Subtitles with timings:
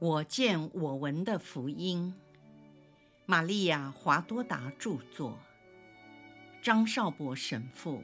[0.00, 2.14] 我见我闻的福音，
[3.26, 5.38] 玛利亚·华多达著作，
[6.62, 8.02] 张少博神父、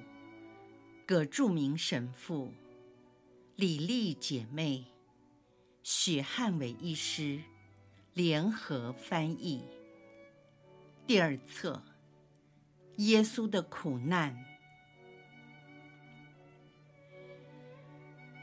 [1.06, 2.52] 葛著名神父、
[3.54, 4.84] 李丽姐妹、
[5.82, 7.40] 许汉伟医师。
[8.12, 9.62] 联合翻译。
[11.07, 11.82] 第二册：
[12.96, 14.35] 耶稣的苦难。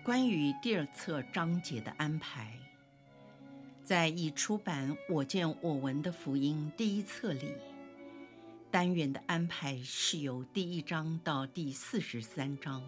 [0.03, 2.62] 关于第二册章节的安排。
[3.83, 7.51] 在已出版《我见我闻的福音》第一册里，
[8.71, 12.81] 单元的安排是由第一章到第四十三章，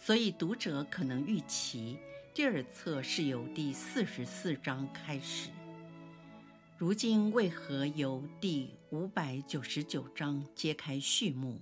[0.00, 1.96] 所以读者可能预期
[2.34, 5.48] 第二册是由第四十四章开始。
[6.76, 11.60] 如今为何由第五百九十九章揭开序幕？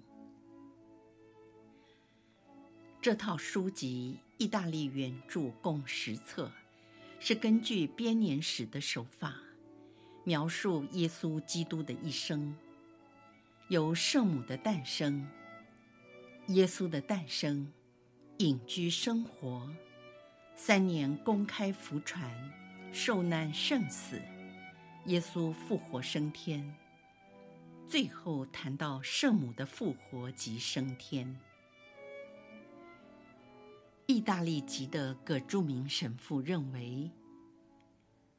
[3.02, 6.50] 这套书籍意大利原著共十册。
[7.22, 9.34] 是根据编年史的手法，
[10.24, 12.56] 描述耶稣基督的一生，
[13.68, 15.28] 由圣母的诞生、
[16.46, 17.70] 耶稣的诞生、
[18.38, 19.70] 隐居生活、
[20.54, 22.26] 三年公开福传、
[22.90, 24.18] 受难圣死、
[25.04, 26.74] 耶稣复活升天，
[27.86, 31.38] 最后谈到圣母的复活及升天。
[34.10, 37.08] 意大利籍的葛著名神父认为，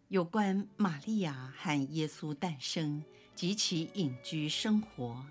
[0.09, 3.01] 有关玛利亚和耶稣诞生
[3.33, 5.25] 及其隐居生活、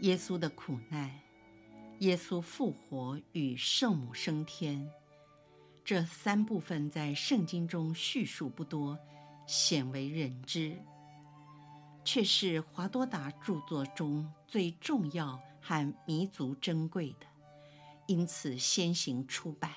[0.00, 1.08] 耶稣的苦难、
[2.00, 4.90] 耶稣复活与圣母升天
[5.84, 8.98] 这三部分，在圣经中叙述不多，
[9.46, 10.76] 鲜为人知，
[12.04, 17.26] 却是华多达著作中最重要和弥足珍贵的。
[18.08, 19.70] 因此，先行出版。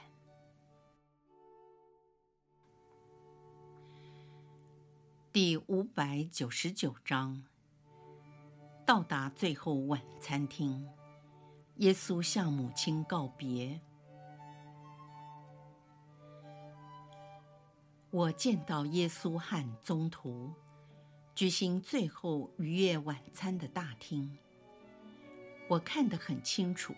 [5.34, 7.44] 第五百九十九章，
[8.86, 10.88] 到达最后晚餐厅，
[11.76, 13.82] 耶稣向母亲告别。
[18.12, 20.54] 我见到耶稣和宗徒
[21.36, 24.38] 举行最后逾越晚餐的大厅，
[25.68, 26.96] 我看得很清楚。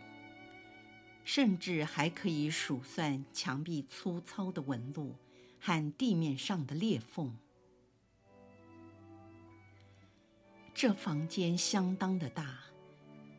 [1.23, 5.15] 甚至还可以数算墙壁粗糙的纹路
[5.59, 7.35] 和地面上的裂缝。
[10.73, 12.59] 这房间相当的大，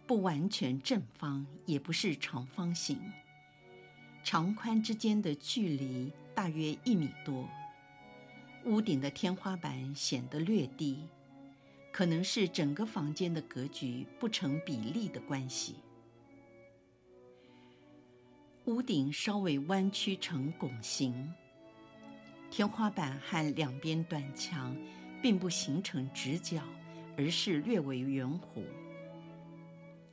[0.07, 2.99] 不完全正方，也不是长方形。
[4.23, 7.49] 长宽之间的距离大约一米多。
[8.65, 11.07] 屋顶的天花板显得略低，
[11.93, 15.75] 可能是整个房间的格局不成比例的关系。
[18.67, 21.31] 屋顶稍微弯曲成拱形，
[22.51, 24.75] 天花板和两边短墙
[25.21, 26.63] 并不形成直角，
[27.15, 28.63] 而是略为圆弧。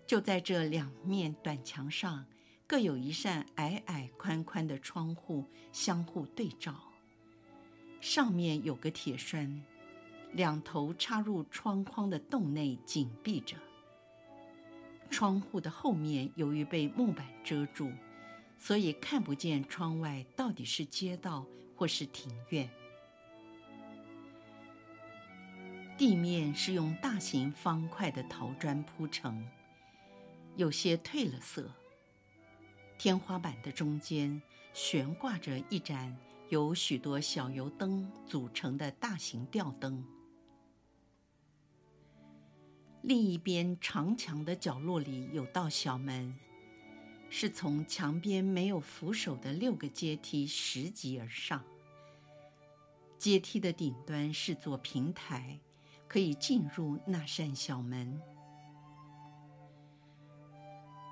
[0.06, 2.26] 就在这两面短墙上，
[2.68, 6.76] 各有一扇矮矮宽宽的窗户相互对照，
[8.02, 9.64] 上面有个铁栓，
[10.34, 13.56] 两头插入窗框的洞内紧闭着。
[15.10, 17.90] 窗户的后面由于被木板遮住。
[18.62, 21.44] 所以看不见窗外到底是街道
[21.76, 22.70] 或是庭院。
[25.98, 29.44] 地面是用大型方块的陶砖铺成，
[30.56, 31.72] 有些褪了色。
[33.00, 34.40] 天花板的中间
[34.74, 36.16] 悬挂着一盏
[36.50, 40.06] 由许多小油灯组成的大型吊灯。
[43.02, 46.38] 另一边长墙的角落里有道小门。
[47.34, 51.64] 是从墙边没有扶手的六个阶梯拾级而上。
[53.18, 55.58] 阶梯的顶端是座平台，
[56.10, 58.22] 可以进入那扇小门。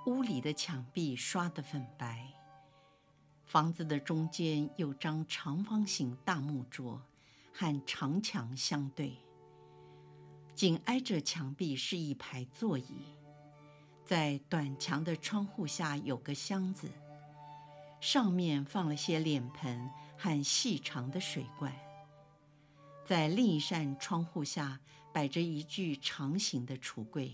[0.08, 2.28] 屋里的墙壁刷得粉白。
[3.46, 7.02] 房子的中间有张长方形大木桌，
[7.54, 9.18] 和长墙相对。
[10.54, 13.19] 紧挨着墙壁是一排座椅。
[14.10, 16.90] 在短墙的窗户下有个箱子，
[18.02, 21.72] 上面放了些脸盆和细长的水罐。
[23.06, 24.80] 在另一扇窗户下
[25.14, 27.32] 摆着一具长形的橱柜，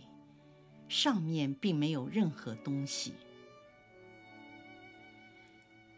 [0.89, 3.13] 上面并没有任何东西。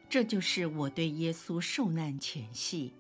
[0.08, 2.94] 这就是我对耶稣受难前夕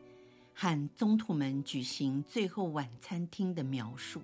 [0.55, 4.23] 和宗徒们举行最后晚餐厅的描述。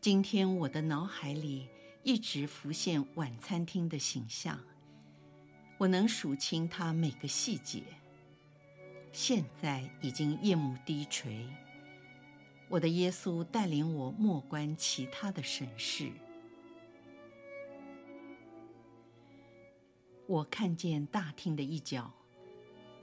[0.00, 1.68] 今天我的脑海里。
[2.02, 4.58] 一直浮现晚餐厅的形象，
[5.76, 7.82] 我能数清它每个细节。
[9.12, 11.46] 现在已经夜幕低垂。
[12.68, 16.10] 我的耶稣带领我默观其他的神事。
[20.26, 22.12] 我看见大厅的一角，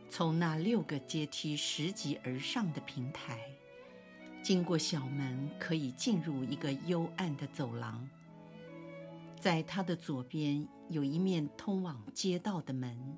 [0.10, 3.40] 从那六个阶梯拾级而上的平台，
[4.44, 8.08] 经过小门，可以进入一个幽暗的走廊。
[9.40, 13.18] 在它的左边有一面通往街道的门，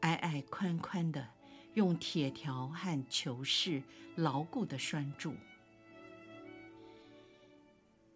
[0.00, 1.28] 矮矮宽宽的，
[1.74, 3.82] 用铁条和球饰
[4.14, 5.34] 牢固地拴住。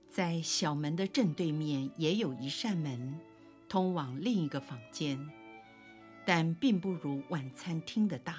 [0.08, 3.18] 在小门的正对面也有一扇门，
[3.68, 5.28] 通往另一个房间，
[6.24, 8.36] 但并不如晚餐厅的大。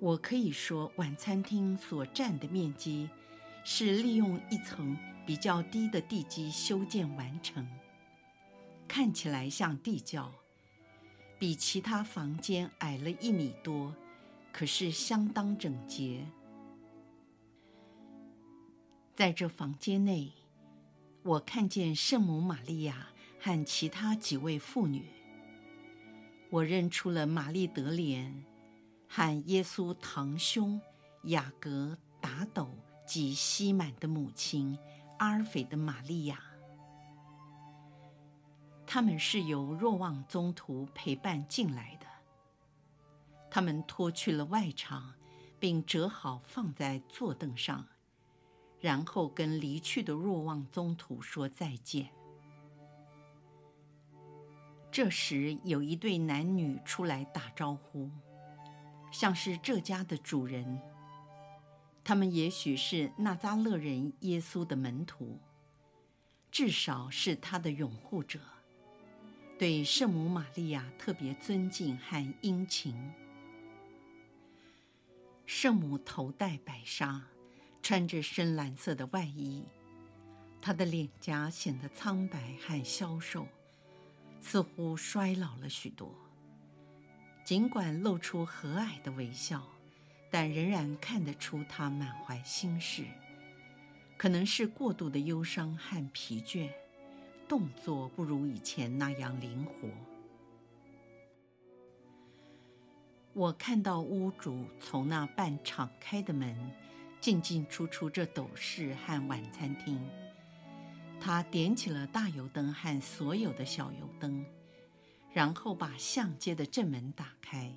[0.00, 3.10] 我可以说，晚餐厅所占的面积
[3.64, 4.96] 是利用一层
[5.26, 7.66] 比较低的地基修建完成，
[8.86, 10.32] 看起来像地窖，
[11.38, 13.94] 比其他房间矮了一米多，
[14.52, 16.24] 可是相当整洁。
[19.14, 20.32] 在这房间内。
[21.26, 23.08] 我看见圣母玛利亚
[23.40, 25.06] 和其他几位妇女。
[26.50, 28.44] 我认出了玛丽德莲
[29.08, 30.80] 和耶稣堂兄
[31.24, 32.70] 雅各、达斗
[33.04, 34.78] 及西满的母亲
[35.18, 36.40] 阿尔斐的玛利亚。
[38.86, 42.06] 他们是由若望宗徒陪伴进来的。
[43.50, 45.02] 他们脱去了外裳，
[45.58, 47.84] 并折好放在坐凳上。
[48.78, 52.10] 然后跟离去的若望宗徒说再见。
[54.92, 58.10] 这时，有一对男女出来打招呼，
[59.10, 60.80] 像是这家的主人。
[62.08, 65.40] 他们也许是纳扎勒人耶稣的门徒，
[66.52, 68.38] 至少是他的拥护者，
[69.58, 72.94] 对圣母玛利亚特别尊敬和殷勤。
[75.46, 77.24] 圣母头戴白纱。
[77.82, 79.62] 穿着深蓝色的外衣，
[80.60, 83.46] 她的脸颊显得苍白和消瘦，
[84.40, 86.12] 似乎衰老了许多。
[87.44, 89.68] 尽管露出和蔼的微笑，
[90.38, 93.06] 但仍然看得出他满怀心事，
[94.18, 96.68] 可能是过度的忧伤和疲倦，
[97.48, 99.88] 动作不如以前那样灵活。
[103.32, 106.54] 我看到屋主从那半敞开的门。
[107.18, 109.98] 进进出出这斗室和晚餐厅，
[111.18, 114.44] 他点起了大油灯和所有的小油灯，
[115.32, 117.72] 然后把相接的正门打开，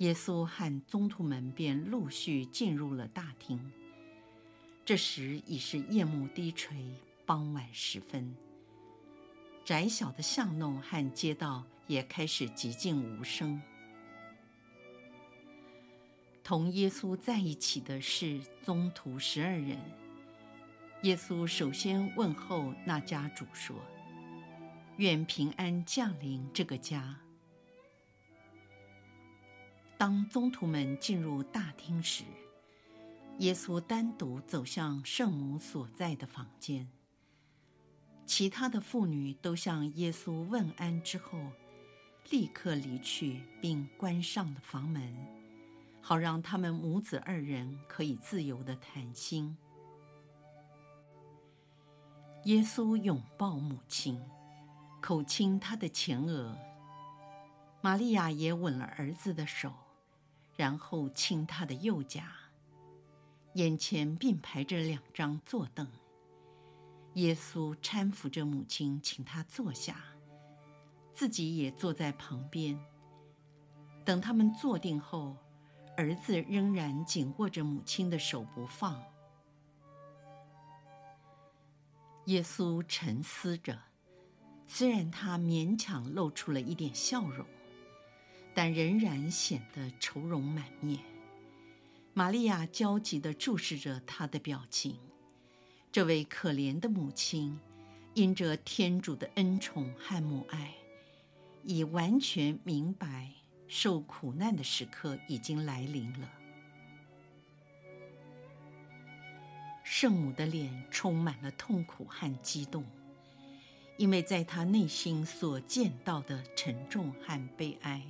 [0.00, 3.60] 耶稣和宗徒们便陆续进入了大厅。
[4.82, 6.74] 这时已是夜幕低垂，
[7.26, 8.34] 傍晚时分，
[9.62, 13.60] 窄小的巷弄和街道也开始寂静无声。
[16.42, 19.76] 同耶稣在一起的是宗徒十二人。
[21.02, 23.76] 耶稣首先问候那家主说
[24.96, 27.20] ：“愿平安降临这个家。”
[30.00, 32.24] 当宗徒们进入大厅时，
[33.40, 36.88] 耶稣单独走向圣母所在的房间。
[38.24, 41.38] 其他的妇女都向耶稣问安之后，
[42.30, 45.14] 立刻离去，并关上了房门。
[46.00, 49.54] 好让他们母子二人可以自由的谈心。
[52.44, 54.18] 耶稣拥抱母亲，
[55.02, 56.56] 口亲她的前额。
[57.82, 59.74] 玛利亚也吻了儿子的手，
[60.60, 62.30] 然后亲他的右颊。
[63.54, 65.88] 眼前并排着两张坐凳。
[67.14, 69.96] 耶稣搀扶着母亲，请她坐下，
[71.14, 72.78] 自己也坐在旁边。
[74.04, 75.34] 等他们坐定后，
[75.96, 79.02] 儿子仍然紧握着母亲的手不放。
[82.26, 83.78] 耶稣沉思着，
[84.66, 87.46] 虽然他勉强露出了一点笑容，
[88.54, 91.00] 但仍然显得愁容满面。
[92.12, 94.98] 玛利亚焦急地注视着他的表情。
[95.92, 97.58] 这位可怜的母亲，
[98.14, 100.74] 因着天主的恩宠和母爱，
[101.64, 103.30] 已完全明白。
[103.72, 106.28] 受苦难的时刻已经来临了。
[109.84, 112.84] 圣母的脸充满了痛苦和激动，
[113.96, 118.02] 因为在她内心所见到的沉重和悲哀，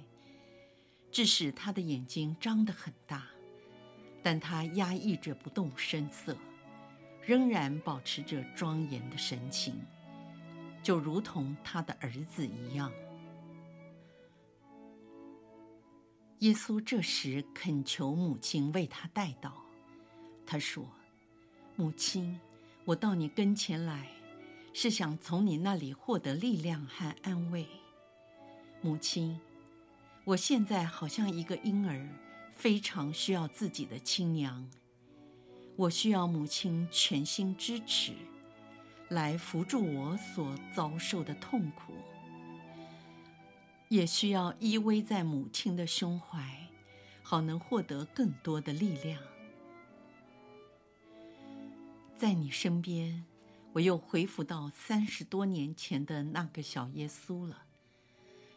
[1.10, 3.26] 致使他的眼睛张得很大，
[4.22, 6.36] 但他压抑着不动声色，
[7.22, 9.74] 仍然保持着庄严的神情，
[10.82, 12.92] 就如同他的儿子一样。
[16.38, 19.52] 耶稣这时恳求母亲为他代祷。
[20.46, 20.88] 他说
[21.76, 22.40] ：“母亲，
[22.86, 24.08] 我到你跟前来，
[24.72, 27.66] 是想从你那里获得力量和安慰。
[28.80, 29.38] 母亲，
[30.30, 32.08] 我现在好像一个婴儿，
[32.54, 34.64] 非常需要自己的亲娘。
[35.74, 38.12] 我需要母亲全心支持，
[39.08, 41.94] 来扶助我所遭受的痛苦。”
[43.90, 46.68] 也需要依偎在母亲的胸怀，
[47.24, 49.20] 好能获得更多的力量。
[52.16, 53.24] 在你身边，
[53.72, 57.64] 我又恢复到三十多年前的那个小耶稣了。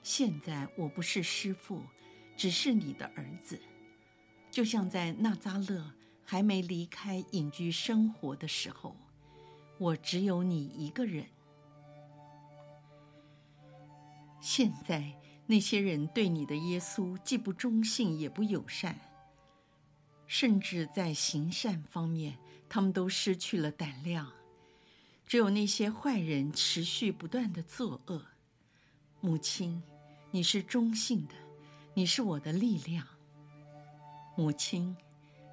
[0.03, 1.81] 现在我不是师父，
[2.37, 3.59] 只是你的儿子，
[4.51, 5.91] 就像在纳扎勒
[6.23, 8.95] 还没离开隐居生活的时候，
[9.79, 11.25] 我只有你一个人。
[14.39, 15.19] 现在。
[15.45, 18.97] 那些人对你的耶稣既不忠信也不友善，
[20.25, 22.37] 甚至在行善方面，
[22.69, 24.31] 他们都失去了胆量。
[25.27, 28.25] 只有那些坏人持续不断地作恶。
[29.19, 29.83] 母亲，
[30.35, 31.35] 你是中性的，
[31.93, 33.05] 你是我的力量。
[34.35, 34.97] 母亲，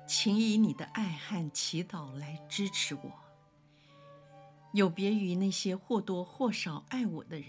[0.09, 3.13] 请以你的爱和祈祷来支持我。
[4.73, 7.47] 有别于那些或多或少爱我的人。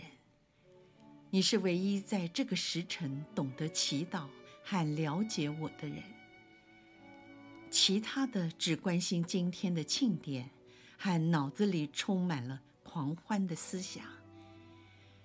[1.29, 4.27] 你是唯一在这个时辰懂得祈祷
[4.61, 6.03] 和了解我的人。
[7.69, 10.49] 其他的只关心今天的庆典，
[10.97, 14.03] 和脑子里充满了狂欢的思想。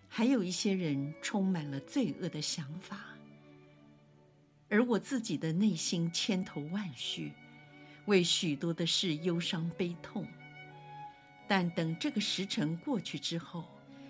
[0.08, 2.98] 还有一些人充满了罪恶的想法，
[4.68, 7.32] 而我自己的内心千头万绪，
[8.06, 10.26] 为许多的事忧伤悲痛。
[11.48, 13.64] 但等这个时辰过去之后，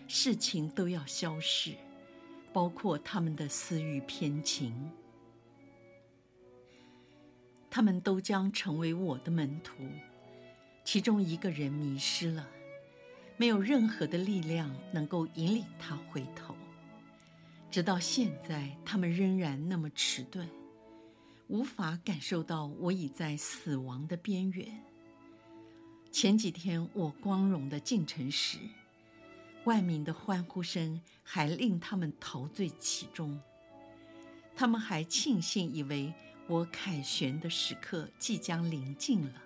[0.08, 1.74] 事情都要消逝。
[2.52, 4.72] 包括他们的私欲偏情，
[7.68, 9.74] 他们都将成为我的门徒。
[10.82, 12.48] 其中一个人迷失了，
[13.36, 16.54] 没有任何的力量能够引领他回头。
[17.70, 20.48] 直到现在，他们仍然那么迟钝，
[21.48, 24.82] 无法感受到我已在死亡的边缘。
[26.10, 28.58] 前几天我光荣的进城时，
[29.64, 33.38] 万民的欢呼声还令他们陶醉其中，
[34.54, 36.14] 他们还庆幸以为
[36.46, 39.42] 我凯旋的时刻即将临近了。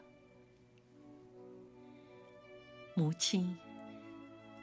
[2.95, 3.57] 母亲，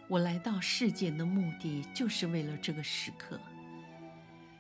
[0.08, 3.40] 我来到世界的目的就是为了这个时刻。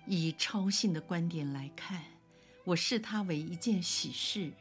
[0.05, 2.03] 以超性的观点来看，
[2.63, 4.51] 我视它为一件喜事。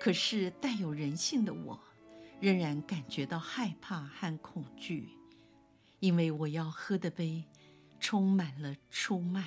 [0.00, 1.78] 可是带有人性的我，
[2.40, 5.08] 仍然感觉到害怕和恐惧。
[6.00, 7.44] 因为我要喝的杯，
[7.98, 9.44] 充满了出卖、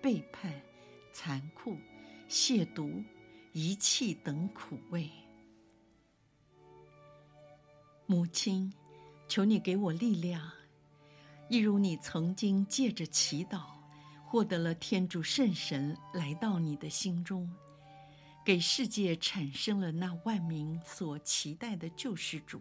[0.00, 0.50] 背叛、
[1.12, 1.76] 残酷、
[2.28, 3.04] 亵渎、
[3.52, 5.10] 遗弃等苦味。
[8.06, 8.72] 母亲，
[9.30, 10.50] 求你给我力量，
[11.48, 13.62] 一如你曾经借着祈祷，
[14.26, 17.48] 获得了天主圣神来到你的心中，
[18.44, 22.60] 给世界产生了那万民所期待的救世主。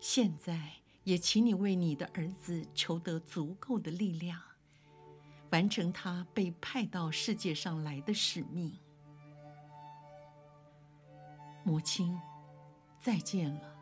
[0.00, 0.72] 现在。
[1.06, 4.42] 也请你为你的儿子求得足够的力量，
[5.50, 8.76] 完成他被派到世界上来的使命。
[11.62, 12.18] 母亲，
[12.98, 13.75] 再见了，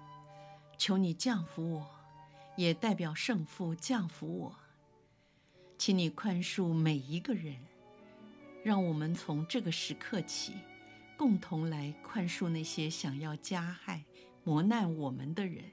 [0.77, 1.91] 求你降服我，
[2.57, 4.57] 也代表圣父降服我。
[5.77, 7.57] 请你宽恕每一个人，
[8.63, 10.55] 让我们从这个时刻起，
[11.17, 14.05] 共同来宽恕那些想要加害、
[14.45, 15.65] 磨难我们的人。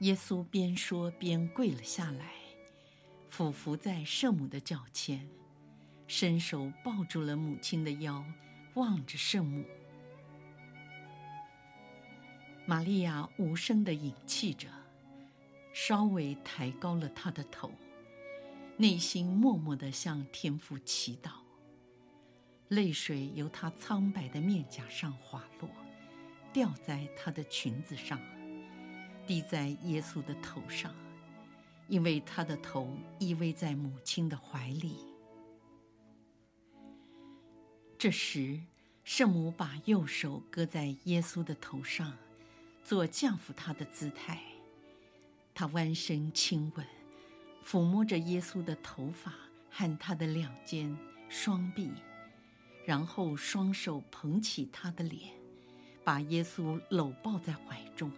[0.00, 2.32] 耶稣边说边跪了下来，
[3.30, 5.26] 俯伏在圣母的脚前，
[6.06, 8.24] 伸手抱住了母亲的腰，
[8.74, 9.64] 望着圣母。
[12.66, 14.68] 玛利亚无声地饮泣着，
[15.72, 17.70] 稍微抬高了她的头，
[18.76, 21.30] 内心默默地向天父祈祷。
[22.68, 25.68] 泪水由她苍白的面颊上滑落，
[26.52, 28.20] 掉在她的裙子上。
[29.26, 30.94] 滴在耶稣的头上，
[31.88, 34.98] 因为他的头依偎在母亲的怀里。
[37.96, 38.60] 这时，
[39.02, 42.12] 圣母把右手搁在耶稣的头上，
[42.84, 44.38] 做降服他的姿态。
[45.54, 46.86] 他弯身亲吻，
[47.64, 49.32] 抚摸着耶稣的头发
[49.70, 50.96] 和他的两肩、
[51.28, 51.90] 双臂，
[52.84, 55.32] 然后双手捧起他的脸，
[56.04, 58.10] 把耶稣搂抱在怀中。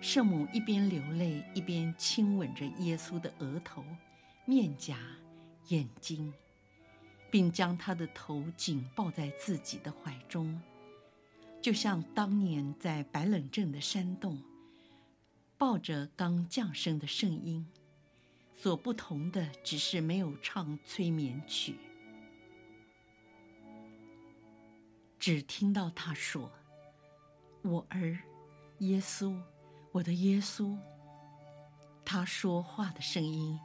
[0.00, 3.84] 圣母一边流泪，一边亲吻着耶稣的额头、
[4.44, 4.96] 面颊、
[5.68, 6.32] 眼睛，
[7.30, 10.60] 并将他的头紧抱在自己的怀中，
[11.68, 14.42] 就像当年在白冷镇的山洞，
[15.58, 17.66] 抱着刚降生的圣婴。
[18.54, 21.76] 所不同的只是没有唱催眠曲，
[25.18, 26.50] 只听到他说
[27.60, 28.18] ：“我儿，
[28.78, 29.38] 耶稣，
[29.92, 30.74] 我的耶稣。”
[32.02, 33.60] 他说话的声音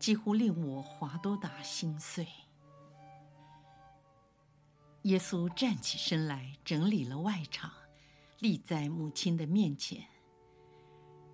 [0.00, 2.26] 几乎令我华多达心碎。
[5.06, 7.70] 耶稣站起身来，整理了外场，
[8.40, 10.04] 立在母亲的面前。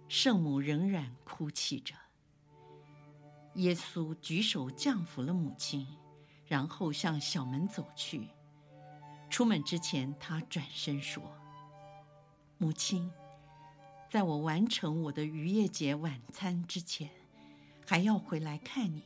[0.09, 1.95] 圣母仍然哭泣着。
[3.55, 5.87] 耶稣举手降服了母亲，
[6.45, 8.29] 然后向小门走去。
[9.31, 11.23] 出门之前，他转身说
[12.59, 13.11] ：“母亲，
[14.11, 17.09] 在我完成我的逾越节晚餐之前，
[17.87, 19.03] 还要回来看你。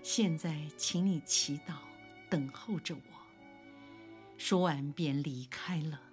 [0.00, 1.74] 现在，请你祈祷，
[2.30, 3.00] 等候着我。”
[4.36, 6.03] 说完便离开了。